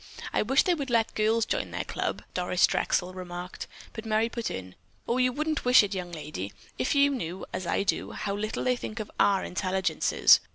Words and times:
I 0.33 0.41
wish 0.41 0.63
they 0.63 0.73
would 0.73 0.89
let 0.89 1.13
girls 1.13 1.45
join 1.45 1.69
their 1.69 1.83
club," 1.83 2.23
Doris 2.33 2.65
Drexel 2.65 3.13
remarked, 3.13 3.67
but 3.93 4.03
Merry 4.03 4.29
put 4.29 4.49
in: 4.49 4.73
"You 5.07 5.31
wouldn't 5.31 5.63
wish 5.63 5.83
it, 5.83 5.93
young 5.93 6.11
lady, 6.11 6.53
if 6.79 6.95
you 6.95 7.11
knew, 7.11 7.45
as 7.53 7.67
I 7.67 7.83
do, 7.83 8.13
how 8.13 8.33
little 8.35 8.63
they 8.63 8.75
think 8.75 8.99
of 8.99 9.11
our 9.19 9.43
intelligences. 9.43 10.39